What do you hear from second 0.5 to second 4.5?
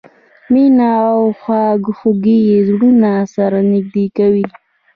مینه او خواخوږي زړونه سره نږدې کوي.